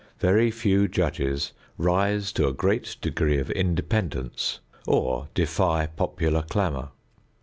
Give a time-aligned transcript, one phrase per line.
[0.17, 6.89] Very few judges rise to a great degree of independence or defy popular clamor.